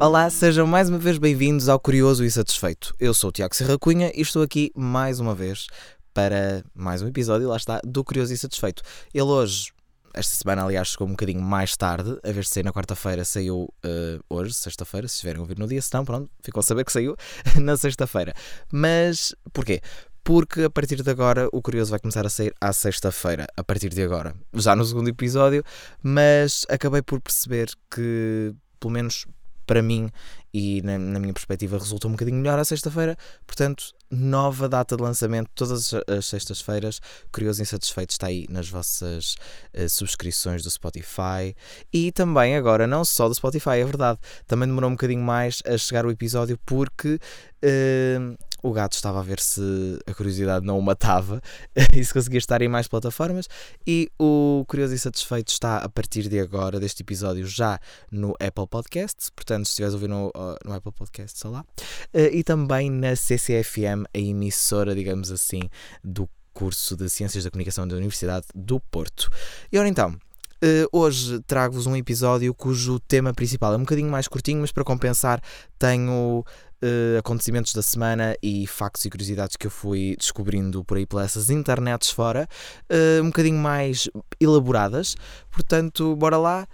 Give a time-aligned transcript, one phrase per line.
[0.00, 2.94] Olá, sejam mais uma vez bem-vindos ao Curioso e Satisfeito.
[3.00, 5.66] Eu sou o Tiago Serra Cunha e estou aqui mais uma vez
[6.14, 8.80] para mais um episódio, lá está, do Curioso e Satisfeito.
[9.12, 9.72] Ele hoje,
[10.14, 13.62] esta semana aliás, chegou um bocadinho mais tarde, a vez de sair na quarta-feira, saiu
[13.84, 16.84] uh, hoje, sexta-feira, se estiverem a ouvir no dia, se não, pronto, ficam a saber
[16.84, 17.16] que saiu
[17.60, 18.32] na sexta-feira.
[18.72, 19.80] Mas, porquê?
[20.22, 23.88] porque a partir de agora o Curioso vai começar a sair à sexta-feira, a partir
[23.88, 25.64] de agora, já no segundo episódio,
[26.02, 29.24] mas acabei por perceber que, pelo menos
[29.68, 30.10] para mim
[30.52, 33.16] e na, na minha perspectiva resulta um bocadinho melhor à sexta-feira.
[33.46, 37.00] Portanto, nova data de lançamento todas as sextas-feiras.
[37.30, 39.36] Curioso e Insatisfeito está aí nas vossas
[39.74, 41.54] uh, subscrições do Spotify
[41.92, 45.76] e também agora, não só do Spotify, é verdade, também demorou um bocadinho mais a
[45.76, 47.20] chegar o episódio porque.
[47.62, 51.40] Uh, o gato estava a ver se a curiosidade não o matava
[51.94, 53.48] e se conseguia estar em mais plataformas.
[53.86, 57.78] E o Curioso e Satisfeito está a partir de agora, deste episódio, já
[58.10, 59.30] no Apple Podcasts.
[59.30, 60.32] Portanto, se estiveres a ouvir no,
[60.64, 61.64] no Apple Podcasts, lá.
[62.12, 65.62] Eh, e também na CCFM, a emissora, digamos assim,
[66.02, 69.30] do curso de Ciências da Comunicação da Universidade do Porto.
[69.70, 70.16] E ora então.
[70.60, 74.82] Uh, hoje trago-vos um episódio cujo tema principal é um bocadinho mais curtinho, mas para
[74.82, 75.40] compensar
[75.78, 76.44] tenho
[76.82, 81.50] uh, acontecimentos da semana e factos e curiosidades que eu fui descobrindo por aí pelas
[81.50, 82.48] internets fora,
[82.90, 84.08] uh, um bocadinho mais
[84.40, 85.16] elaboradas.
[85.50, 86.66] Portanto, bora lá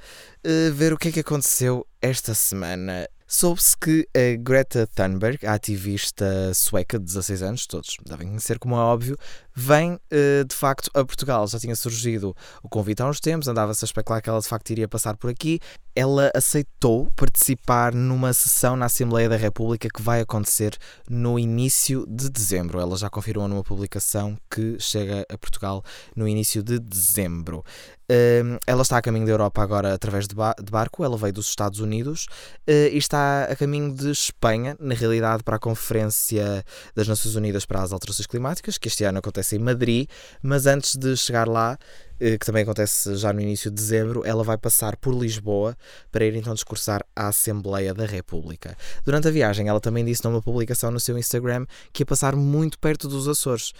[0.47, 3.09] uh, ver o que é que aconteceu esta semana.
[3.27, 8.77] Soube-se que a Greta Thunberg, a ativista sueca de 16 anos, todos devem conhecer como
[8.77, 9.17] é óbvio,
[9.55, 9.99] vem
[10.47, 11.47] de facto a Portugal.
[11.47, 14.71] Já tinha surgido o convite há uns tempos, andava-se a especular que ela de facto
[14.71, 15.61] iria passar por aqui
[15.95, 20.77] ela aceitou participar numa sessão na Assembleia da República que vai acontecer
[21.09, 22.81] no início de dezembro.
[22.81, 25.85] Ela já confirmou numa publicação que chega a Portugal
[26.17, 27.65] no início de dezembro.
[28.05, 31.05] Uh, ela está a caminho da Europa agora através de, ba de barco.
[31.05, 32.27] Ela veio dos Estados Unidos
[32.69, 36.65] uh, e está a caminho de Espanha, na realidade, para a Conferência
[36.95, 40.09] das Nações Unidas para as Alterações Climáticas, que este ano acontece em Madrid.
[40.43, 41.79] Mas antes de chegar lá,
[42.15, 45.77] uh, que também acontece já no início de dezembro, ela vai passar por Lisboa
[46.11, 48.77] para ir então discursar à Assembleia da República.
[49.05, 52.79] Durante a viagem, ela também disse numa publicação no seu Instagram que ia passar muito
[52.79, 53.71] perto dos Açores.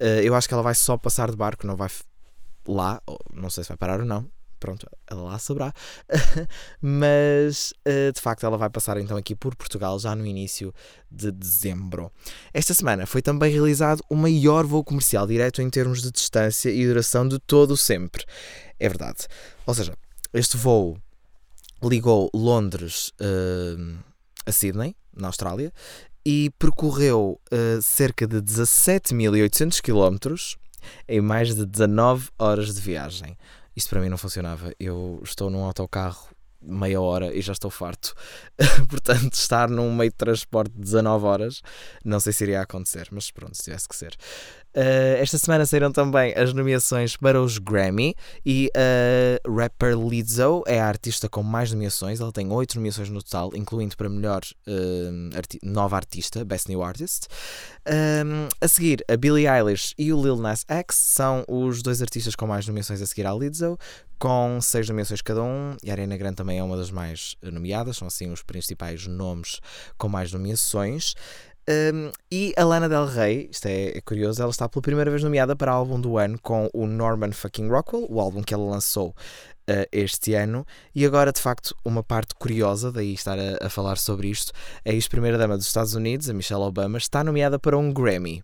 [0.00, 1.88] Uh, eu acho que ela vai só passar de barco, não vai
[2.66, 3.00] lá,
[3.32, 4.26] não sei se vai parar ou não,
[4.64, 5.74] pronto, ela lá saberá.
[6.80, 10.72] Mas eh, de facto ela vai passar então aqui por Portugal já no início
[11.10, 12.10] de dezembro.
[12.54, 16.86] Esta semana foi também realizado o maior voo comercial direto em termos de distância e
[16.86, 18.24] duração de todo o sempre.
[18.80, 19.26] É verdade.
[19.66, 19.94] Ou seja,
[20.32, 20.96] este voo
[21.82, 23.98] ligou Londres uh,
[24.46, 25.70] a Sydney, na Austrália,
[26.24, 30.34] e percorreu uh, cerca de 17.800 km
[31.06, 33.36] em mais de 19 horas de viagem.
[33.76, 34.72] Isto para mim não funcionava.
[34.78, 36.28] Eu estou num autocarro
[36.66, 38.14] meia hora e já estou farto.
[38.88, 41.62] Portanto, estar num meio de transporte de 19 horas,
[42.04, 44.16] não sei se iria acontecer, mas pronto, se tivesse que ser.
[44.76, 48.14] Uh, esta semana saíram também as nomeações para os Grammy
[48.44, 52.20] e a uh, rapper Lizzo é a artista com mais nomeações.
[52.20, 56.82] Ela tem 8 nomeações no total, incluindo para melhor uh, arti nova artista, Best New
[56.82, 57.28] Artist.
[57.86, 62.34] Um, a seguir, a Billie Eilish e o Lil Nas X são os dois artistas
[62.34, 63.78] com mais nomeações a seguir à Lizzo,
[64.18, 65.76] com 6 nomeações cada um.
[65.84, 69.60] E a Ariana Grande também é uma das mais nomeadas, são assim os principais nomes
[69.96, 71.14] com mais nomeações.
[71.68, 75.22] Um, e a Lana Del Rey, isto é, é, curioso, ela está pela primeira vez
[75.22, 79.14] nomeada para álbum do ano com o Norman fucking Rockwell, o álbum que ela lançou
[79.70, 80.66] uh, este ano.
[80.94, 84.52] E agora, de facto, uma parte curiosa, daí estar a, a falar sobre isto,
[84.84, 88.42] é a ex-primeira-dama dos Estados Unidos, a Michelle Obama, está nomeada para um Grammy.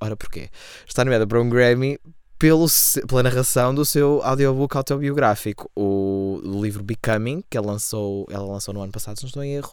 [0.00, 0.48] Ora, porquê?
[0.86, 1.98] Está nomeada para um Grammy
[2.38, 2.66] pelo,
[3.08, 8.74] pela narração do seu audiobook autobiográfico, o, o livro Becoming, que ela lançou, ela lançou
[8.74, 9.72] no ano passado, se não estou em erro.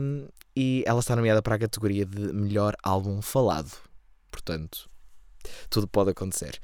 [0.00, 0.26] Um,
[0.60, 3.70] e ela está nomeada para a categoria de melhor álbum falado.
[4.30, 4.90] Portanto,
[5.70, 6.60] tudo pode acontecer.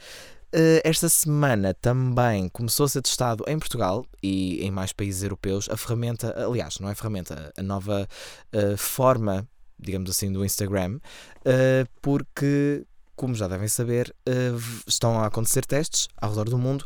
[0.54, 5.66] Uh, esta semana também começou a ser testado em Portugal e em mais países europeus
[5.70, 8.06] a ferramenta, aliás, não é ferramenta, a nova
[8.54, 9.48] uh, forma,
[9.78, 14.14] digamos assim, do Instagram, uh, porque, como já devem saber,
[14.86, 16.84] estão a acontecer testes ao redor do mundo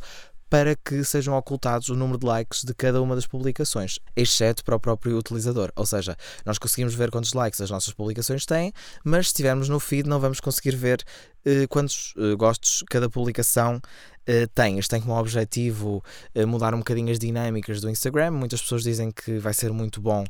[0.50, 4.74] para que sejam ocultados o número de likes de cada uma das publicações, exceto para
[4.74, 5.70] o próprio utilizador.
[5.76, 8.72] Ou seja, nós conseguimos ver quantos likes as nossas publicações têm,
[9.04, 11.04] mas se estivermos no feed não vamos conseguir ver
[11.46, 14.76] uh, quantos uh, gostos cada publicação uh, tem.
[14.80, 16.02] Isto tem como objetivo
[16.48, 18.32] mudar um bocadinho as dinâmicas do Instagram.
[18.32, 20.24] Muitas pessoas dizem que vai ser muito bom,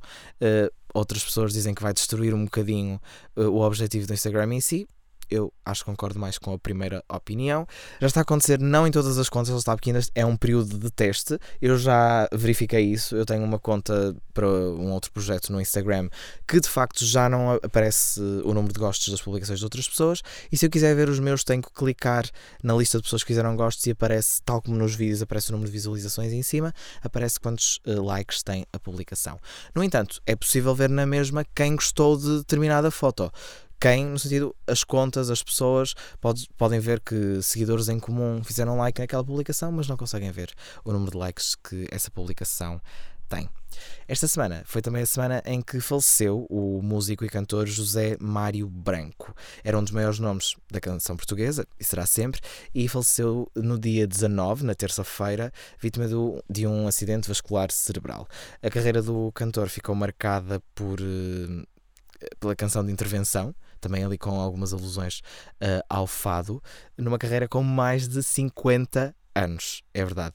[0.93, 3.01] outras pessoas dizem que vai destruir um bocadinho
[3.37, 4.87] o objetivo do Instagram em si
[5.31, 7.67] eu acho que concordo mais com a primeira opinião.
[8.01, 10.79] Já está a acontecer, não em todas as contas, está porque ainda é um período
[10.79, 11.39] de teste.
[11.61, 13.17] Eu já verifiquei isso.
[13.17, 16.09] Eu tenho uma conta para um outro projeto no Instagram
[16.47, 20.23] que de facto já não aparece o número de gostos das publicações de outras pessoas.
[20.51, 22.25] E se eu quiser ver os meus, tenho que clicar
[22.63, 25.53] na lista de pessoas que fizeram gostos e aparece, tal como nos vídeos, aparece o
[25.53, 29.39] número de visualizações em cima, aparece quantos uh, likes tem a publicação.
[29.75, 33.33] No entanto, é possível ver na mesma quem gostou de determinada foto
[33.81, 38.77] quem, no sentido, as contas, as pessoas pode, podem ver que seguidores em comum fizeram
[38.77, 40.53] like naquela publicação, mas não conseguem ver
[40.85, 42.81] o número de likes que essa publicação
[43.27, 43.49] tem.
[44.07, 48.69] Esta semana foi também a semana em que faleceu o músico e cantor José Mário
[48.69, 49.35] Branco.
[49.63, 52.41] Era um dos maiores nomes da canção portuguesa, e será sempre,
[52.75, 58.27] e faleceu no dia 19, na terça-feira, vítima do, de um acidente vascular cerebral.
[58.61, 61.67] A carreira do cantor ficou marcada por, uh,
[62.41, 65.21] pela canção de intervenção, também ali com algumas alusões
[65.63, 66.63] uh, ao fado,
[66.97, 70.35] numa carreira com mais de 50 anos, é verdade.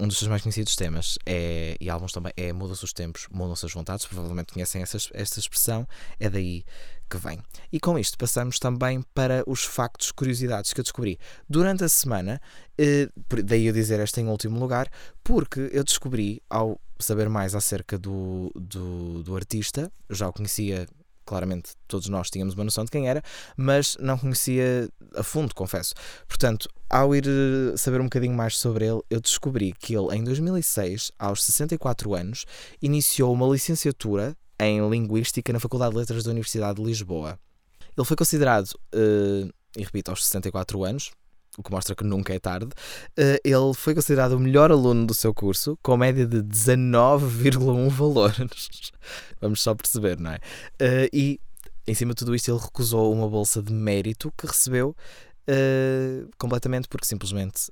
[0.00, 3.66] Um dos seus mais conhecidos temas é, e álbuns também é Muda-se os Tempos, Mudam-se
[3.66, 5.86] as Vontades, provavelmente conhecem essa, esta expressão,
[6.18, 6.64] é daí
[7.10, 7.42] que vem.
[7.70, 11.18] E com isto passamos também para os factos, curiosidades que eu descobri
[11.48, 12.40] durante a semana,
[12.78, 13.08] eh,
[13.44, 14.88] daí eu dizer esta em último lugar,
[15.22, 20.86] porque eu descobri, ao saber mais acerca do, do, do artista, já o conhecia
[21.30, 23.22] claramente todos nós tínhamos uma noção de quem era,
[23.56, 25.94] mas não conhecia a fundo, confesso.
[26.26, 30.24] Portanto, ao ir eh, saber um bocadinho mais sobre ele, eu descobri que ele, em
[30.24, 32.46] 2006, aos 64 anos,
[32.82, 37.38] iniciou uma licenciatura em Linguística na Faculdade de Letras da Universidade de Lisboa.
[37.96, 41.12] Ele foi considerado, uh, e repito, aos 64 anos,
[41.58, 45.14] o que mostra que nunca é tarde, uh, ele foi considerado o melhor aluno do
[45.14, 48.92] seu curso, com média de 19,1 valores.
[49.40, 50.36] Vamos só perceber, não é?
[50.80, 51.40] Uh, e,
[51.86, 54.94] em cima de tudo isto, ele recusou uma bolsa de mérito que recebeu
[55.48, 57.70] uh, completamente porque simplesmente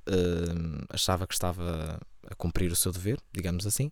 [0.89, 3.91] achava que estava a cumprir o seu dever, digamos assim,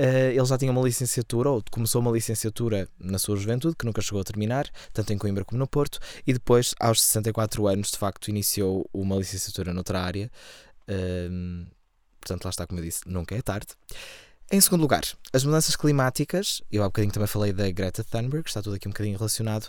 [0.00, 4.00] Uh, ele já tinha uma licenciatura, ou começou uma licenciatura na sua juventude, que nunca
[4.00, 7.98] chegou a terminar, tanto em Coimbra como no Porto, e depois, aos 64 anos, de
[7.98, 10.30] facto, iniciou uma licenciatura noutra área.
[10.88, 11.66] Uh,
[12.18, 13.66] portanto, lá está, como eu disse, nunca é tarde.
[14.50, 15.02] Em segundo lugar,
[15.34, 16.62] as mudanças climáticas.
[16.72, 19.68] Eu há bocadinho também falei da Greta Thunberg, está tudo aqui um bocadinho relacionado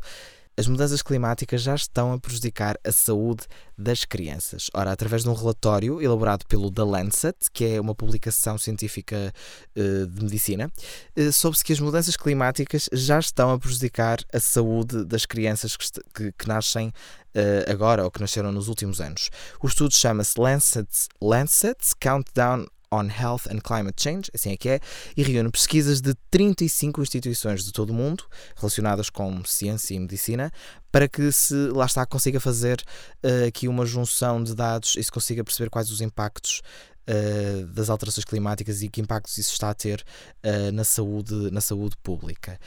[0.57, 3.45] as mudanças climáticas já estão a prejudicar a saúde
[3.77, 4.69] das crianças.
[4.73, 9.33] Ora, através de um relatório elaborado pelo The Lancet, que é uma publicação científica
[9.75, 10.71] uh, de medicina,
[11.17, 15.87] uh, soube-se que as mudanças climáticas já estão a prejudicar a saúde das crianças que,
[16.13, 19.29] que, que nascem uh, agora ou que nasceram nos últimos anos.
[19.61, 20.89] O estudo chama-se Lancet,
[21.21, 24.79] Lancet Countdown on Health and Climate Change, assim é que é,
[25.15, 30.51] e reúne pesquisas de 35 instituições de todo o mundo relacionadas com ciência e medicina
[30.91, 32.83] para que se lá está consiga fazer
[33.23, 36.61] uh, aqui uma junção de dados e se consiga perceber quais os impactos
[37.07, 40.03] uh, das alterações climáticas e que impactos isso está a ter
[40.45, 42.59] uh, na, saúde, na saúde pública.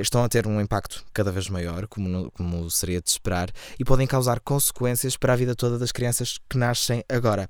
[0.00, 3.84] estão a ter um impacto cada vez maior, como, no, como seria de esperar, e
[3.84, 7.48] podem causar consequências para a vida toda das crianças que nascem agora.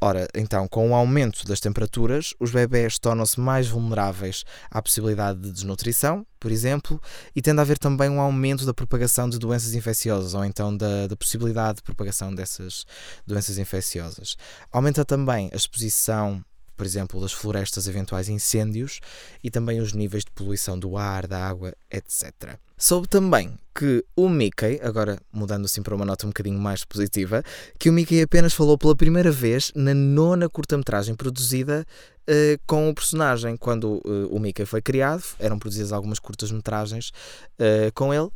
[0.00, 5.50] Ora, então, com o aumento das temperaturas, os bebés tornam-se mais vulneráveis à possibilidade de
[5.50, 7.02] desnutrição, por exemplo,
[7.34, 11.08] e tende a haver também um aumento da propagação de doenças infecciosas, ou então da,
[11.08, 12.86] da possibilidade de propagação dessas
[13.26, 14.36] doenças infecciosas.
[14.70, 16.44] Aumenta também a exposição
[16.78, 19.00] por exemplo, das florestas, eventuais incêndios
[19.42, 22.56] e também os níveis de poluição do ar, da água, etc.
[22.76, 27.42] Soube também que o Mickey, agora mudando assim para uma nota um bocadinho mais positiva,
[27.78, 31.84] que o Mickey apenas falou pela primeira vez na nona curta-metragem produzida
[32.28, 33.56] uh, com o personagem.
[33.56, 37.10] Quando uh, o Mickey foi criado, eram produzidas algumas curtas-metragens
[37.58, 38.30] uh, com ele.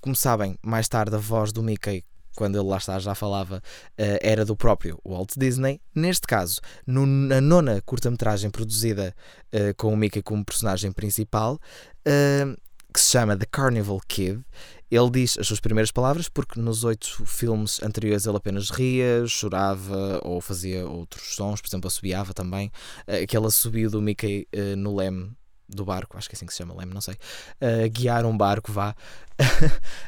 [0.00, 2.04] como sabem, mais tarde a voz do Mickey
[2.36, 5.80] quando ele lá está já falava, uh, era do próprio Walt Disney.
[5.94, 9.14] Neste caso, na nona curta-metragem produzida
[9.54, 12.60] uh, com o Mickey como personagem principal, uh,
[12.92, 14.44] que se chama The Carnival Kid,
[14.90, 20.20] ele diz as suas primeiras palavras porque nos oito filmes anteriores ele apenas ria, chorava
[20.24, 22.72] ou fazia outros sons, por exemplo, assobiava também.
[23.06, 25.36] Aquele assobio do Mickey no leme
[25.70, 28.36] do barco, acho que é assim que se chama, leme, não sei, uh, guiar um
[28.36, 29.44] barco, vá, uh,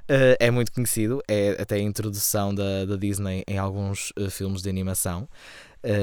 [0.38, 4.68] é muito conhecido, é até a introdução da, da Disney em alguns uh, filmes de
[4.68, 5.28] animação,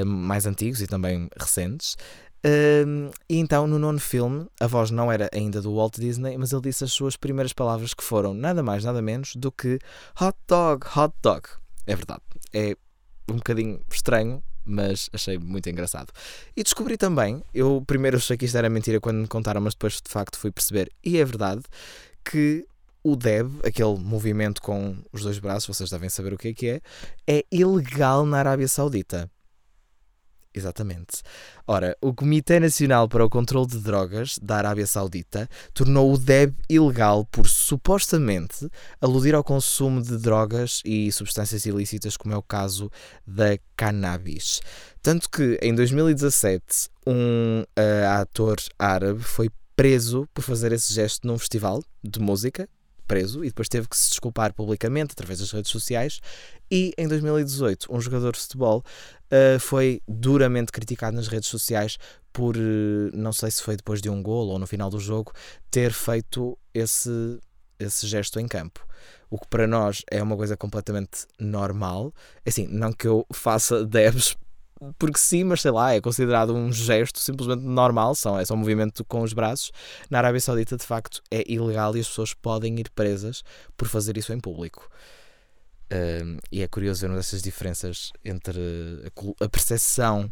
[0.04, 1.96] mais antigos e também recentes.
[2.44, 6.60] e então, no nono filme, a voz não era ainda do Walt Disney, mas ele
[6.60, 9.78] disse as suas primeiras palavras que foram nada mais, nada menos do que
[10.20, 11.48] hot dog, hot dog.
[11.86, 12.20] É verdade,
[12.52, 12.76] é
[13.30, 16.12] um bocadinho estranho, mas achei muito engraçado.
[16.56, 19.94] E descobri também, eu primeiro achei que isto era mentira quando me contaram, mas depois
[19.94, 21.62] de facto fui perceber, e é verdade,
[22.24, 22.66] que
[23.02, 26.68] o DEB, aquele movimento com os dois braços, vocês devem saber o que é que
[26.68, 26.80] é,
[27.26, 29.30] é ilegal na Arábia Saudita.
[30.52, 31.22] Exatamente.
[31.64, 36.52] Ora, o Comitê Nacional para o Controlo de Drogas da Arábia Saudita tornou o DEB
[36.68, 38.68] ilegal por supostamente
[39.00, 42.90] aludir ao consumo de drogas e substâncias ilícitas, como é o caso
[43.24, 44.60] da cannabis.
[45.00, 51.38] Tanto que em 2017 um uh, ator árabe foi preso por fazer esse gesto num
[51.38, 52.68] festival de música
[53.10, 56.20] preso e depois teve que se desculpar publicamente através das redes sociais.
[56.70, 58.84] E em 2018, um jogador de futebol
[59.32, 61.98] uh, foi duramente criticado nas redes sociais
[62.32, 65.32] por, uh, não sei se foi depois de um gol ou no final do jogo,
[65.72, 67.40] ter feito esse,
[67.80, 68.86] esse gesto em campo.
[69.28, 72.14] O que para nós é uma coisa completamente normal.
[72.46, 74.36] Assim, não que eu faça devs
[74.98, 78.58] porque sim, mas sei lá, é considerado um gesto simplesmente normal, são, é só um
[78.58, 79.72] movimento com os braços.
[80.08, 83.42] Na Arábia Saudita, de facto, é ilegal e as pessoas podem ir presas
[83.76, 84.90] por fazer isso em público.
[86.50, 88.60] E é curioso ver essas diferenças entre
[89.40, 90.30] a percepção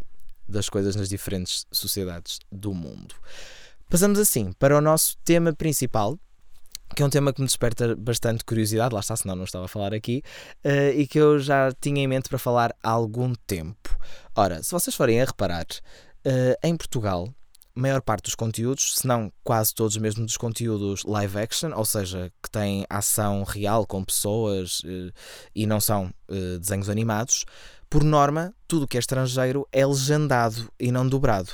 [0.48, 3.14] das coisas nas diferentes sociedades do mundo.
[3.90, 6.18] Passamos assim para o nosso tema principal,
[6.94, 9.68] que é um tema que me desperta bastante curiosidade, lá está, senão não estava a
[9.68, 10.22] falar aqui,
[10.64, 13.96] uh, e que eu já tinha em mente para falar há algum tempo.
[14.34, 17.28] Ora, se vocês forem a reparar, uh, em Portugal,
[17.76, 21.84] a maior parte dos conteúdos, se não quase todos mesmo dos conteúdos live action, ou
[21.84, 25.12] seja, que têm ação real com pessoas uh,
[25.54, 26.12] e não são
[26.60, 27.44] desenhos animados,
[27.88, 31.52] por norma, tudo que é estrangeiro é legendado e não dobrado.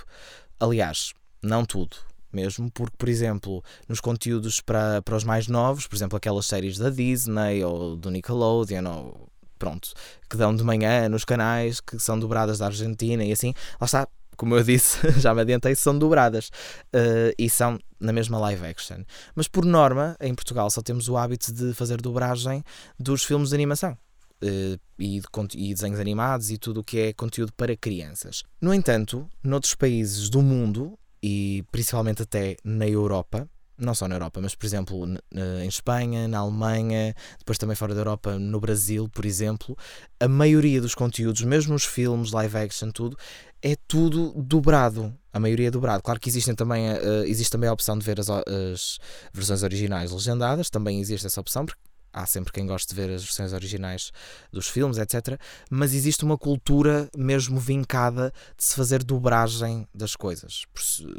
[0.59, 1.97] Aliás, não tudo
[2.35, 6.79] mesmo, porque, por exemplo, nos conteúdos para, para os mais novos, por exemplo, aquelas séries
[6.79, 9.93] da Disney ou do Nickelodeon ou pronto,
[10.29, 14.09] que dão de manhã nos canais que são dobradas da Argentina e assim, lá está,
[14.37, 16.49] como eu disse, já me adiantei, são dobradas
[16.95, 19.05] uh, e são na mesma live action.
[19.35, 22.63] Mas por norma, em Portugal só temos o hábito de fazer dobragem
[22.99, 23.97] dos filmes de animação.
[24.43, 28.43] Uh, e, de, e desenhos animados e tudo o que é conteúdo para crianças.
[28.61, 34.43] No entanto, noutros países do mundo, e principalmente até na Europa, não só na Europa,
[34.43, 39.25] mas por exemplo em Espanha, na Alemanha, depois também fora da Europa, no Brasil, por
[39.25, 39.75] exemplo,
[40.21, 43.17] a maioria dos conteúdos, mesmo os filmes, live action, tudo,
[43.63, 45.17] é tudo dobrado.
[45.33, 46.03] A maioria é dobrado.
[46.03, 48.99] Claro que existem também, uh, existe também a opção de ver as, as
[49.33, 51.81] versões originais legendadas, também existe essa opção, porque
[52.15, 54.13] há sempre quem goste de ver as versões originais
[54.53, 55.39] dos filmes, etc.
[55.69, 60.65] Mas existe uma cultura mesmo vincada de se fazer dobragem das coisas,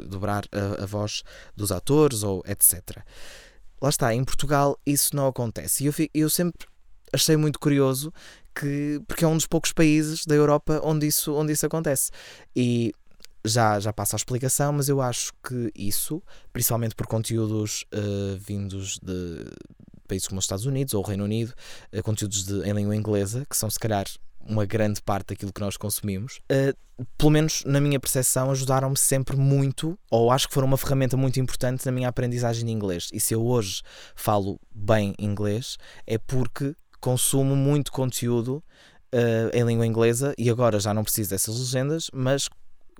[0.08, 1.22] dobrar a, a voz
[1.54, 3.04] dos atores ou etc.
[3.80, 5.84] Lá está, em Portugal isso não acontece.
[5.84, 6.66] E eu, eu sempre
[7.12, 8.12] achei muito curioso
[8.54, 12.10] que porque é um dos poucos países da Europa onde isso, onde isso acontece.
[12.54, 12.94] E
[13.44, 16.22] já, já passa a explicação, mas eu acho que isso,
[16.52, 19.44] principalmente por conteúdos uh, vindos de,
[20.06, 21.52] países como os Estados Unidos ou o Reino Unido,
[21.92, 24.06] uh, conteúdos de, em língua inglesa, que são se calhar
[24.48, 26.76] uma grande parte daquilo que nós consumimos, uh,
[27.18, 31.38] pelo menos na minha percepção, ajudaram-me sempre muito, ou acho que foram uma ferramenta muito
[31.38, 33.08] importante na minha aprendizagem de inglês.
[33.12, 33.82] E se eu hoje
[34.14, 38.62] falo bem inglês, é porque consumo muito conteúdo
[39.14, 42.48] uh, em língua inglesa e agora já não preciso dessas legendas, mas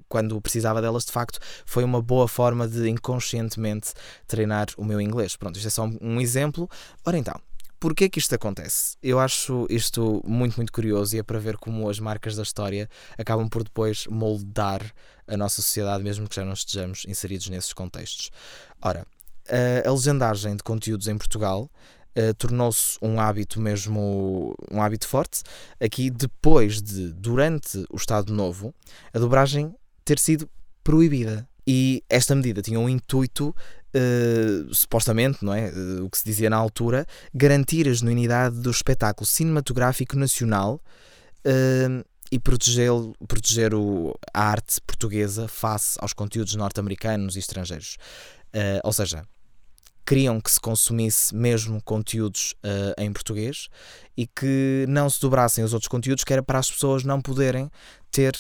[0.09, 3.93] quando precisava delas, de facto, foi uma boa forma de inconscientemente
[4.27, 5.37] treinar o meu inglês.
[5.37, 6.69] Pronto, isto é só um exemplo.
[7.05, 7.41] Ora então,
[7.79, 8.97] Porquê que isto acontece?
[9.03, 12.89] Eu acho isto muito, muito curioso e é para ver como as marcas da história
[13.19, 14.81] acabam por depois moldar
[15.27, 18.31] a nossa sociedade, mesmo que já não estejamos inseridos nesses contextos.
[18.81, 19.07] Ora,
[19.85, 21.71] a legendagem de conteúdos em Portugal
[22.19, 25.43] Uh, tornou-se um hábito mesmo, um hábito forte.
[25.79, 28.75] Aqui, depois de, durante o Estado Novo,
[29.13, 29.75] a dobragem
[30.07, 30.49] ter sido
[30.83, 31.47] proibida.
[31.67, 35.69] E esta medida tinha um intuito, uh, supostamente, não é?
[35.71, 40.81] Uh, o que se dizia na altura, garantir a genuinidade do espetáculo cinematográfico nacional
[41.45, 42.91] uh, e proteger,
[43.27, 47.99] proteger o, a arte portuguesa face aos conteúdos norte-americanos e estrangeiros.
[48.85, 49.25] ou seja,
[50.07, 53.69] queriam que se consumisse mesmo conteúdos uh, em português
[54.17, 57.69] e que não se dobrassem os outros conteúdos, que era para as pessoas não poderem
[58.11, 58.37] ter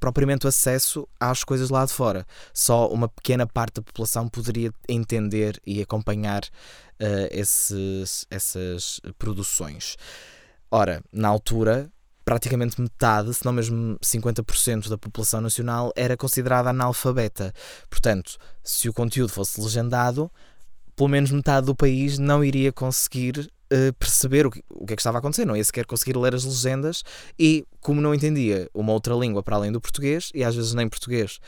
[0.00, 2.26] propriamente acesso às coisas lá de fora.
[2.52, 9.96] Só uma pequena parte da população poderia entender e acompanhar uh, esses, essas produções.
[10.70, 11.92] Ora, na altura,
[12.24, 17.52] praticamente metade, se não mesmo 50% da população nacional era considerada analfabeta.
[17.88, 20.30] Portanto, se o conteúdo fosse legendado,
[20.96, 24.96] pelo menos metade do país não iria conseguir uh, perceber o que, o que é
[24.96, 27.02] que estava a acontecer, não ia sequer conseguir ler as legendas
[27.38, 30.88] e, como não entendia uma outra língua para além do português, e às vezes nem
[30.88, 31.38] português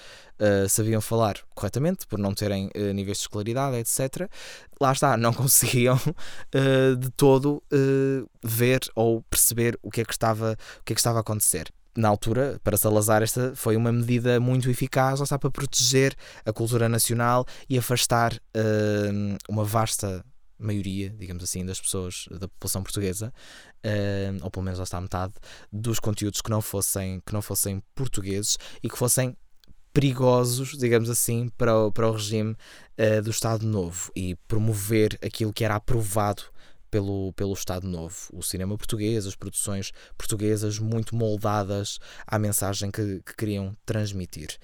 [0.40, 4.28] uh, sabiam falar corretamente, por não terem uh, níveis de escolaridade, etc.,
[4.80, 6.00] lá está, não conseguiam
[6.98, 7.62] de todo
[8.42, 11.72] ver ou perceber o que, é que estava, o que é que estava a acontecer
[11.96, 16.14] na altura, para Salazar, esta foi uma medida muito eficaz, lá está, para proteger
[16.44, 20.24] a cultura nacional e afastar uh, uma vasta
[20.62, 23.32] maioria, digamos assim, das pessoas da população portuguesa,
[23.84, 25.34] uh, ou pelo menos lá está metade,
[25.72, 29.36] dos conteúdos que não fossem, que não fossem portugueses e que fossem
[29.92, 32.56] perigosos, digamos assim, para o, para o regime
[32.98, 36.44] uh, do Estado Novo e promover aquilo que era aprovado
[36.90, 38.16] pelo, pelo Estado Novo.
[38.32, 44.58] O cinema português, as produções portuguesas muito moldadas à mensagem que, que queriam transmitir.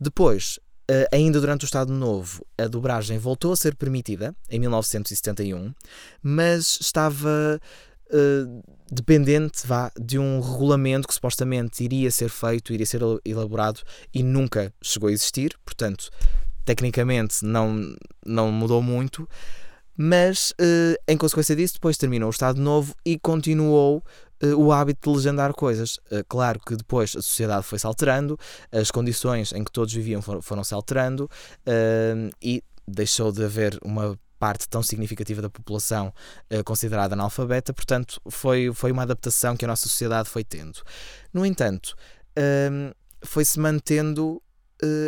[0.00, 0.58] Depois,
[0.90, 5.72] Uh, ainda durante o Estado Novo, a dobragem voltou a ser permitida, em 1971,
[6.22, 7.60] mas estava
[8.08, 13.80] uh, dependente vá, de um regulamento que supostamente iria ser feito, iria ser elaborado
[14.12, 16.10] e nunca chegou a existir, portanto,
[16.64, 19.28] tecnicamente não, não mudou muito.
[19.96, 24.02] Mas uh, em consequência disso, depois terminou o Estado Novo e continuou
[24.56, 25.98] o hábito de legendar coisas.
[26.10, 28.38] Uh, claro que depois a sociedade foi-se alterando,
[28.70, 31.28] as condições em que todos viviam foram-se alterando
[32.40, 36.12] e deixou de haver uma parte tão significativa da população
[36.64, 40.82] considerada analfabeta, portanto, foi, foi uma adaptação que a nossa sociedade foi tendo.
[41.32, 41.94] No entanto,
[43.24, 44.42] foi-se mantendo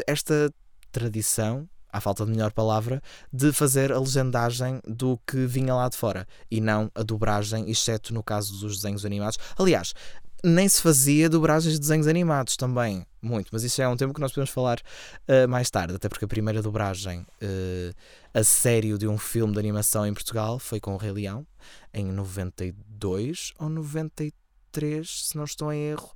[0.06, 0.52] esta
[0.92, 3.00] tradição à falta de melhor palavra,
[3.32, 8.12] de fazer a legendagem do que vinha lá de fora e não a dobragem, exceto
[8.12, 9.38] no caso dos desenhos animados.
[9.56, 9.94] Aliás,
[10.42, 14.20] nem se fazia dobragens de desenhos animados também, muito, mas isso é um tema que
[14.20, 17.94] nós podemos falar uh, mais tarde, até porque a primeira dobragem uh,
[18.34, 21.46] a sério de um filme de animação em Portugal foi com o Rei Leão,
[21.94, 26.12] em 92 ou 93, se não estou em erro.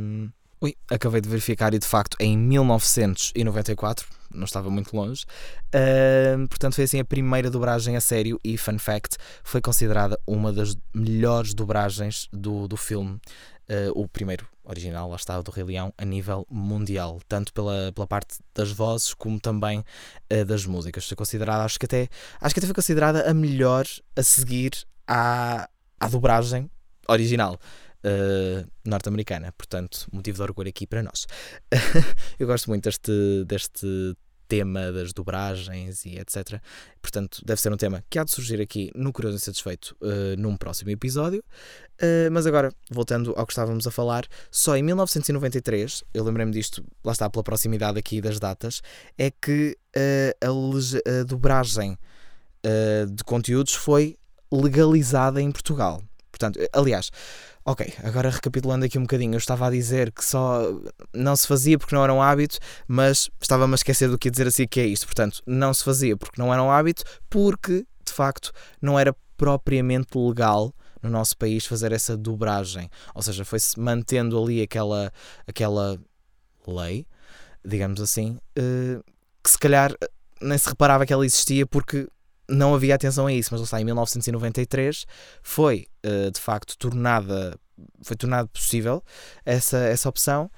[0.00, 5.24] Um, ui, acabei de verificar e de facto em 1994 não estava muito longe.
[5.68, 10.52] Uh, portanto, foi assim a primeira dobragem a sério e, fun fact, foi considerada uma
[10.52, 13.20] das melhores dobragens do, do filme.
[13.70, 18.06] Uh, o primeiro original, lá está, do Rei Leão, a nível mundial, tanto pela, pela
[18.06, 21.06] parte das vozes como também uh, das músicas.
[21.06, 22.08] Foi considerada, acho que até,
[22.40, 24.72] acho que até foi considerada a melhor a seguir
[25.06, 25.68] à,
[25.98, 26.70] à dobragem
[27.08, 27.58] original.
[28.04, 29.52] Uh, norte-americana.
[29.58, 31.26] Portanto, motivo de orgulho aqui para nós.
[32.38, 34.16] eu gosto muito deste, deste
[34.48, 36.60] tema das dobragens e etc.
[37.02, 40.56] Portanto, deve ser um tema que há de surgir aqui no Curioso Insatisfeito uh, num
[40.56, 41.44] próximo episódio.
[42.00, 46.82] Uh, mas agora, voltando ao que estávamos a falar, só em 1993, eu lembrei-me disto,
[47.04, 48.80] lá está pela proximidade aqui das datas,
[49.18, 51.98] é que a, a, dobragem
[53.10, 54.16] de conteúdos foi
[54.52, 56.02] legalizada em Portugal.
[56.30, 57.10] Portanto, aliás,
[57.70, 60.62] Ok, agora recapitulando aqui um bocadinho, eu estava a dizer que só
[61.12, 64.30] não se fazia porque não era um hábito, mas estava-me a esquecer do que ia
[64.30, 65.04] dizer assim que é isto.
[65.04, 70.16] Portanto, não se fazia porque não era um hábito, porque de facto não era propriamente
[70.16, 72.88] legal no nosso país fazer essa dobragem.
[73.14, 75.12] Ou seja, foi-se mantendo ali aquela,
[75.46, 76.00] aquela
[76.66, 77.06] lei,
[77.62, 78.98] digamos assim, eh,
[79.44, 79.92] que se calhar
[80.40, 82.08] nem se reparava que ela existia porque
[82.48, 85.06] não havia atenção a isso, mas lá em 1993
[85.42, 87.58] foi uh, de facto tornada,
[88.02, 89.02] foi tornado possível
[89.44, 90.50] essa, essa opção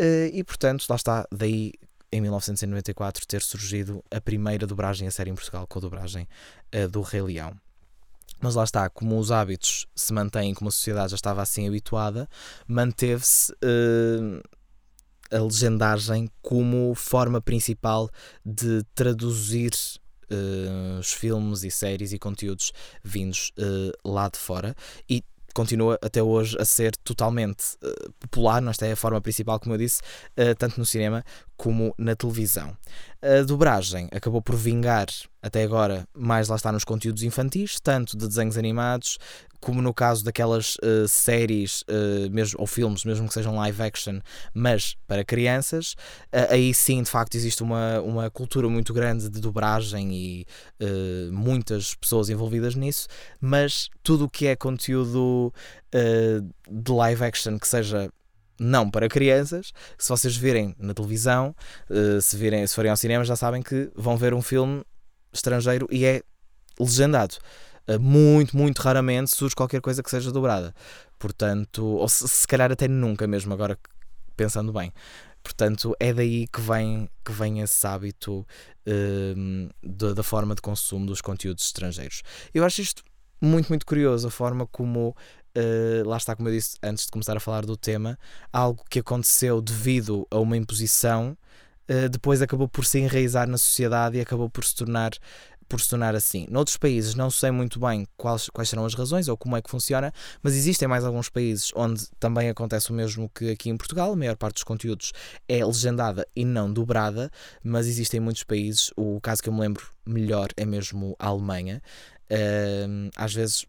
[0.00, 1.72] uh, e portanto lá está, daí
[2.12, 6.28] em 1994 ter surgido a primeira dobragem a série em Portugal com a dobragem
[6.74, 7.52] uh, do Rei Leão.
[8.40, 12.28] Mas lá está, como os hábitos se mantêm, como a sociedade já estava assim habituada,
[12.68, 13.54] manteve-se
[15.30, 18.10] a legendagem como forma principal
[18.44, 19.72] de traduzir
[20.34, 24.74] uh, os filmes e séries e conteúdos vindos uh, lá de fora
[25.08, 25.22] e
[25.54, 29.74] continua até hoje a ser totalmente uh, popular, não esta é a forma principal, como
[29.74, 30.00] eu disse,
[30.58, 31.24] tanto no cinema
[31.56, 32.76] como na televisão.
[33.22, 35.06] A dobragem acabou por vingar
[35.42, 39.18] até agora mais lá está nos conteúdos infantis, tanto de desenhos animados
[39.64, 44.20] como no caso daquelas uh, séries uh, mesmo, ou filmes, mesmo que sejam live action,
[44.52, 45.94] mas para crianças,
[46.34, 50.46] uh, aí sim de facto existe uma, uma cultura muito grande de dobragem e
[51.32, 53.08] muitas pessoas envolvidas nisso,
[53.40, 55.52] mas tudo o que é conteúdo
[56.70, 58.10] de live action que seja
[58.58, 61.54] não para crianças, se vocês virem na televisão,
[62.22, 64.84] se, virem, se forem ao cinema, já sabem que vão ver um filme
[65.32, 66.22] estrangeiro e é
[66.78, 67.36] legendado.
[67.86, 70.74] Eh, muito, muito raramente surge qualquer coisa que seja dobrada.
[71.18, 73.78] Portanto, ou se, se calhar até nunca mesmo, agora
[74.36, 74.92] pensando bem.
[75.42, 78.46] Portanto, é daí que vem, que vem esse hábito
[78.86, 82.22] uh, da, da forma de consumo dos conteúdos estrangeiros.
[82.54, 83.04] Eu acho isto
[83.40, 85.14] muito, muito curioso a forma como
[85.56, 88.18] Uh, lá está, como eu disse antes de começar a falar do tema,
[88.52, 91.36] algo que aconteceu devido a uma imposição,
[91.88, 95.12] uh, depois acabou por se enraizar na sociedade e acabou por se tornar
[95.68, 96.46] por se tornar assim.
[96.50, 99.70] Noutros países não sei muito bem quais, quais serão as razões ou como é que
[99.70, 100.12] funciona,
[100.42, 104.12] mas existem mais alguns países onde também acontece o mesmo que aqui em Portugal.
[104.12, 105.12] A maior parte dos conteúdos
[105.48, 107.30] é legendada e não dobrada,
[107.62, 108.92] mas existem muitos países.
[108.96, 111.82] O caso que eu me lembro melhor é mesmo a Alemanha.
[112.30, 113.66] Uh, às vezes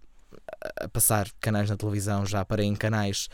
[0.82, 3.28] a passar canais na televisão, já parei em canais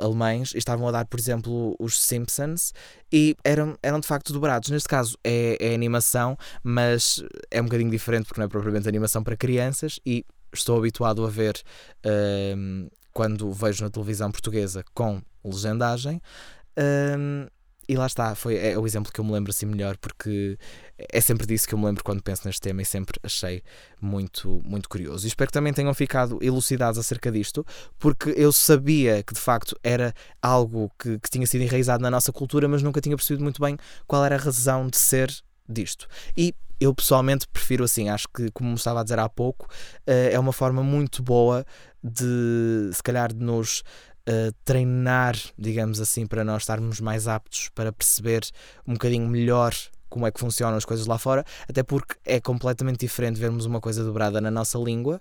[0.00, 2.72] alemães e estavam a dar, por exemplo, os Simpsons
[3.12, 4.70] e eram, eram de facto dobrados.
[4.70, 9.22] Neste caso é, é animação, mas é um bocadinho diferente porque não é propriamente animação
[9.22, 11.60] para crianças e estou habituado a ver
[12.56, 16.20] um, quando vejo na televisão portuguesa com legendagem.
[16.78, 17.46] Um,
[17.88, 20.58] e lá está, foi, é o exemplo que eu me lembro assim melhor, porque
[20.98, 23.62] é sempre disso que eu me lembro quando penso neste tema e sempre achei
[24.00, 25.26] muito, muito curioso.
[25.26, 27.64] E espero que também tenham ficado elucidados acerca disto,
[27.98, 32.30] porque eu sabia que de facto era algo que, que tinha sido enraizado na nossa
[32.30, 35.34] cultura, mas nunca tinha percebido muito bem qual era a razão de ser
[35.66, 36.06] disto.
[36.36, 39.66] E eu pessoalmente prefiro assim, acho que, como estava a dizer há pouco,
[40.06, 41.64] eh, é uma forma muito boa
[42.02, 43.82] de, se calhar, de nos
[44.64, 48.42] treinar, digamos assim, para nós estarmos mais aptos para perceber
[48.86, 49.72] um bocadinho melhor
[50.08, 53.80] como é que funcionam as coisas lá fora, até porque é completamente diferente vermos uma
[53.80, 55.20] coisa dobrada na nossa língua,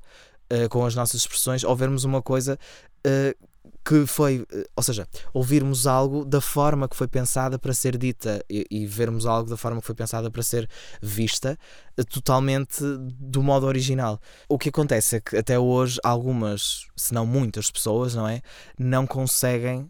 [0.51, 2.57] uh, com as nossas expressões, ou vermos uma coisa
[3.05, 3.47] uh,
[3.85, 8.43] que foi, eh, ou seja, ouvirmos algo da forma que foi pensada para ser dita
[8.49, 10.69] e, e, vermos algo da forma que foi pensada para ser
[11.01, 11.57] vista
[11.97, 12.83] eh, totalmente
[13.19, 14.19] do modo original.
[14.49, 18.41] O que acontece é que até hoje algumas, se não muitas pessoas, não é,
[18.77, 19.81] não conseguem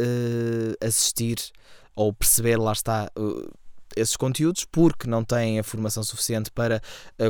[0.00, 1.36] uh, assistir
[1.94, 3.50] ou perceber, lá está, uh,
[3.96, 6.82] esses conteúdos porque não têm a formação suficiente para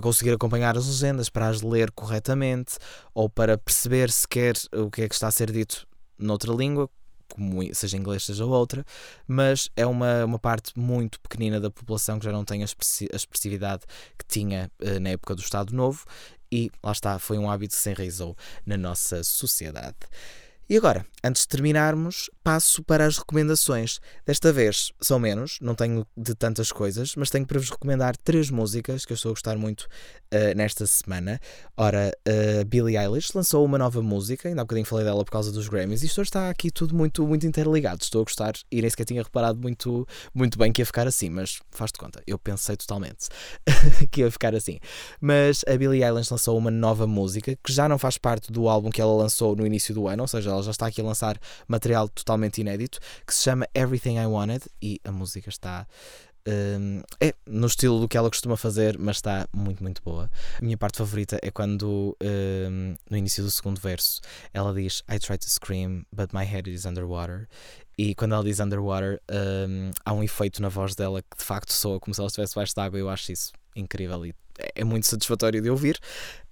[0.03, 2.77] conseguir acompanhar as legendas, para as ler corretamente
[3.15, 5.87] ou para perceber sequer o que é que está a ser dito
[6.19, 6.89] noutra língua,
[7.29, 8.85] como seja inglês, seja outra,
[9.27, 13.83] mas é uma, uma parte muito pequenina da população que já não tem a, expressividade
[14.19, 16.05] que tinha uh, na época do Estado Novo
[16.51, 19.97] e lá está, foi um hábito que se enraizou na nossa sociedade.
[20.69, 24.01] E agora, antes de terminarmos, passo para as recomendações.
[24.25, 28.51] Desta vez são menos, não tenho de tantas coisas, mas tenho para vos recomendar três
[28.51, 31.41] músicas que eu estou a gostar muito uh, nesta semana.
[31.77, 35.53] Ora, uh, Billie Eilish lançou uma nova música, ainda há bocadinho falei dela por causa
[35.53, 38.03] dos Grammys, e isto está aqui tudo muito, muito interligado.
[38.03, 41.31] Estou a gostar e nem sequer tinha reparado muito, muito bem que ia ficar assim,
[41.31, 43.29] mas faz-te conta, eu pensei totalmente
[44.11, 44.79] que ia ficar assim.
[45.21, 48.91] Mas a Billie Eilish lançou uma nova música que já não faz parte do álbum
[48.91, 51.39] que ela lançou no início do ano, ou seja, ela já está aqui a lançar
[51.69, 55.87] material totalmente inédito que se chama Everything I Wanted e a música está.
[56.49, 60.31] Um, é no estilo do que ela costuma fazer, mas está muito, muito boa.
[60.61, 64.21] A minha parte favorita é quando, um, no início do segundo verso,
[64.55, 67.49] ela diz I try to scream, but my head is underwater.
[67.99, 69.21] E quando ela diz underwater,
[69.69, 72.55] um, há um efeito na voz dela que de facto soa como se ela estivesse
[72.55, 72.99] baixo d'água.
[72.99, 74.35] Eu acho isso incrível e
[74.75, 75.99] é muito satisfatório de ouvir.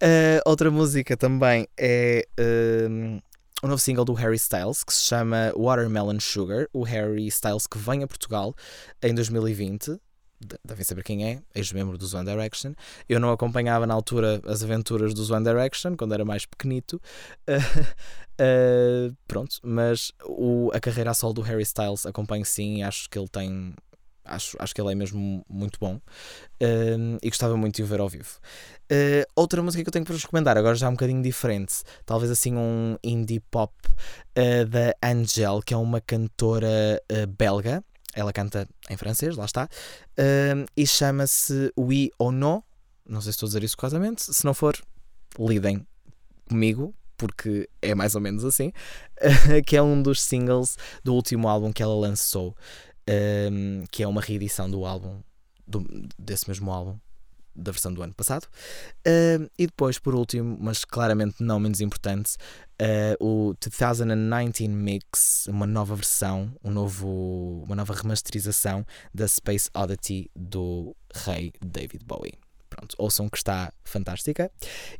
[0.02, 2.26] Uh, outra música também é
[3.64, 6.68] um novo single do Harry Styles que se chama Watermelon Sugar.
[6.70, 8.54] O Harry Styles que vem a Portugal
[9.02, 9.98] em 2020.
[10.62, 12.74] Devem saber quem é, ex-membro dos One Direction.
[13.08, 17.00] Eu não acompanhava na altura as aventuras dos One Direction, quando era mais pequenito.
[17.48, 22.82] Uh, uh, pronto, mas o, a carreira a solo do Harry Styles acompanho sim e
[22.82, 23.74] acho que ele tem
[24.24, 28.00] Acho, acho que ele é mesmo muito bom uh, e gostava muito de o ver
[28.00, 28.38] ao vivo.
[28.90, 32.30] Uh, outra música que eu tenho para vos recomendar, agora já um bocadinho diferente, talvez
[32.30, 37.00] assim um indie pop uh, da Angel, que é uma cantora
[37.36, 37.84] belga.
[38.14, 39.68] Ela canta em francês, lá está,
[40.76, 42.62] e chama-se Oui ou No.
[43.04, 44.22] Não sei se estou a dizer isso corretamente.
[44.22, 44.76] Se não for,
[45.36, 45.84] lidem
[46.48, 48.72] comigo, porque é mais ou menos assim,
[49.66, 52.54] que é um dos singles do último álbum que ela lançou
[53.08, 55.20] um, que é uma reedição do álbum,
[55.66, 55.86] do,
[56.18, 56.98] desse mesmo álbum,
[57.54, 58.48] da versão do ano passado.
[59.58, 62.36] E depois, por último, mas claramente não menos importante,
[62.82, 70.30] uh, o 2019 Mix, uma nova versão, um novo, uma nova remasterização da Space Oddity
[70.34, 72.43] do rei David Bowie.
[72.84, 74.50] Pronto, ouçam que está fantástica.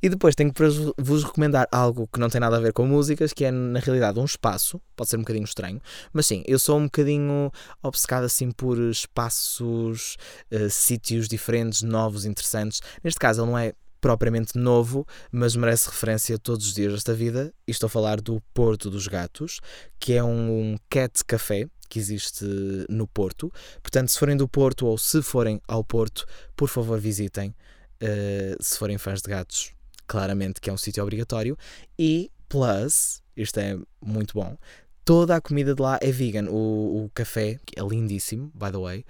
[0.03, 3.33] E depois tenho para vos recomendar algo que não tem nada a ver com músicas,
[3.33, 5.81] que é na realidade um espaço, pode ser um bocadinho estranho,
[6.13, 10.17] mas sim, eu sou um bocadinho obcecado assim por espaços,
[10.51, 12.81] uh, sítios diferentes, novos, interessantes.
[13.03, 17.53] Neste caso, ele não é propriamente novo, mas merece referência todos os dias desta vida.
[17.67, 19.61] E estou a falar do Porto dos Gatos,
[19.99, 22.45] que é um cat café que existe
[22.89, 23.53] no Porto.
[23.83, 27.55] Portanto, se forem do Porto ou se forem ao Porto, por favor visitem.
[28.03, 29.73] Uh, se forem fãs de gatos,
[30.07, 31.57] claramente que é um sítio obrigatório.
[31.99, 34.57] E, plus, isto é muito bom,
[35.05, 36.49] toda a comida de lá é vegan.
[36.51, 39.05] O, o café é lindíssimo, by the way,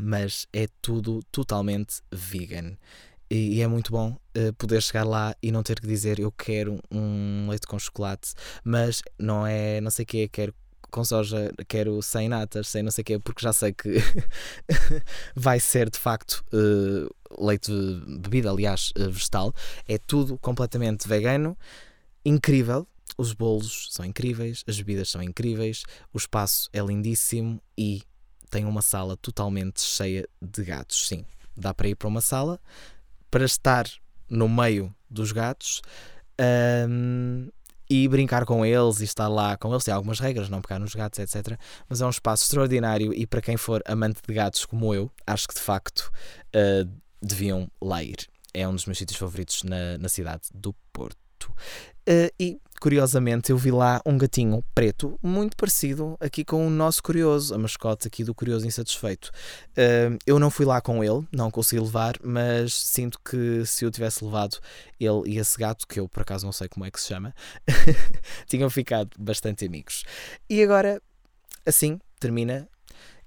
[0.00, 2.76] mas é tudo totalmente vegan.
[3.30, 6.32] E, e é muito bom uh, poder chegar lá e não ter que dizer eu
[6.32, 8.32] quero um leite com chocolate,
[8.64, 10.54] mas não é não sei o que, quero
[10.90, 13.96] com soja, quero sem natas, sem não sei o quê, porque já sei que
[15.34, 17.72] vai ser de facto uh, leite,
[18.20, 19.54] bebida, aliás, uh, vegetal.
[19.86, 21.56] É tudo completamente vegano,
[22.24, 22.86] incrível.
[23.16, 28.02] Os bolos são incríveis, as bebidas são incríveis, o espaço é lindíssimo e
[28.50, 31.08] tem uma sala totalmente cheia de gatos.
[31.08, 31.24] Sim,
[31.56, 32.60] dá para ir para uma sala
[33.30, 33.86] para estar
[34.28, 35.82] no meio dos gatos.
[36.88, 37.48] Um,
[37.88, 39.84] e brincar com eles e estar lá com eles.
[39.84, 41.58] Tem algumas regras, não pegar nos gatos, etc.
[41.88, 45.48] Mas é um espaço extraordinário e para quem for amante de gatos como eu, acho
[45.48, 46.10] que de facto
[46.54, 46.90] uh,
[47.22, 48.28] deviam lá ir.
[48.52, 51.18] É um dos meus sítios favoritos na, na cidade do Porto.
[52.08, 57.02] Uh, e curiosamente, eu vi lá um gatinho preto, muito parecido aqui com o nosso
[57.02, 59.30] Curioso, a mascote aqui do Curioso Insatisfeito.
[60.26, 64.24] Eu não fui lá com ele, não consegui levar, mas sinto que se eu tivesse
[64.24, 64.58] levado
[64.98, 67.34] ele e esse gato, que eu por acaso não sei como é que se chama,
[68.46, 70.04] tinham ficado bastante amigos.
[70.48, 71.00] E agora,
[71.66, 72.68] assim, termina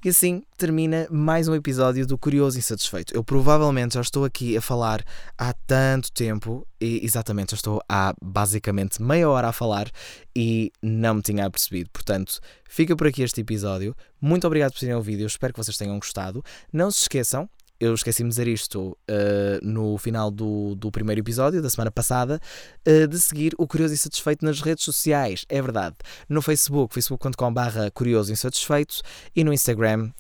[0.04, 3.16] e assim termina mais um episódio do Curioso Insatisfeito.
[3.16, 5.04] Eu provavelmente já estou aqui a falar
[5.38, 9.92] há tanto tempo, e exatamente, já estou há basicamente meia hora a falar
[10.36, 11.92] e não me tinha apercebido.
[11.92, 13.96] Portanto, fica por aqui este episódio.
[14.20, 16.44] Muito obrigado por terem ouvido, eu espero que vocês tenham gostado.
[16.74, 17.48] Não se esqueçam,
[17.82, 22.40] eu esqueci-me de dizer isto uh, no final do, do primeiro episódio, da semana passada,
[22.88, 25.46] uh, de seguir o Curioso Insatisfeito nas redes sociais.
[25.50, 25.96] É verdade.
[26.30, 29.02] No Facebook, facebook.com.br Curioso Insatisfeito
[29.36, 30.12] e no Instagram,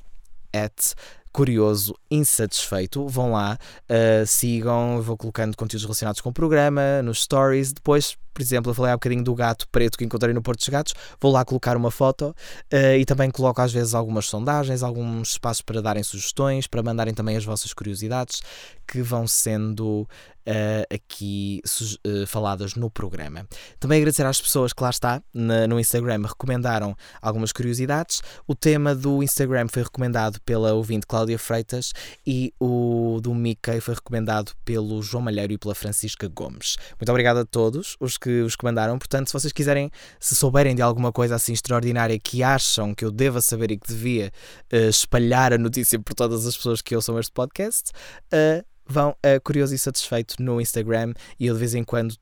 [0.51, 0.95] at
[1.31, 3.57] curioso, insatisfeito, vão lá,
[3.89, 8.75] uh, sigam, vou colocando conteúdos relacionados com o programa, nos stories, depois por exemplo, eu
[8.75, 11.75] falei há bocadinho do gato preto que encontrei no Porto dos Gatos, vou lá colocar
[11.77, 12.35] uma foto
[12.73, 17.13] uh, e também coloco às vezes algumas sondagens, alguns espaços para darem sugestões, para mandarem
[17.13, 18.41] também as vossas curiosidades
[18.87, 20.07] que vão sendo
[20.47, 21.61] uh, aqui
[22.05, 23.47] uh, faladas no programa.
[23.79, 28.21] Também agradecer às pessoas que lá está na, no Instagram recomendaram algumas curiosidades.
[28.47, 31.93] O tema do Instagram foi recomendado pela ouvinte Cláudia Freitas
[32.25, 36.77] e o do Mickey foi recomendado pelo João Malheiro e pela Francisca Gomes.
[36.99, 38.97] Muito obrigado a todos os que os comandaram.
[38.99, 43.11] Portanto, se vocês quiserem, se souberem de alguma coisa assim extraordinária que acham que eu
[43.11, 44.31] deva saber e que devia
[44.71, 47.91] uh, espalhar a notícia por todas as pessoas que ouçam este podcast,
[48.33, 52.15] uh, vão a Curioso e Satisfeito no Instagram e eu de vez em quando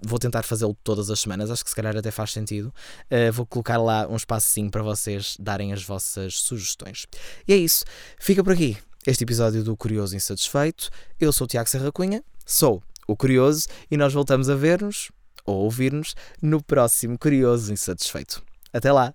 [0.00, 2.72] vou tentar fazê-lo todas as semanas, acho que se calhar até faz sentido.
[3.10, 7.06] Uh, vou colocar lá um espacinho para vocês darem as vossas sugestões.
[7.46, 7.84] E é isso,
[8.18, 10.90] fica por aqui este episódio do Curioso Insatisfeito.
[11.18, 15.10] Eu sou o Tiago Serra Cunha, sou o Curioso e nós voltamos a ver-nos
[15.44, 18.42] ou ouvir-nos no próximo Curioso Insatisfeito.
[18.72, 19.12] Até lá!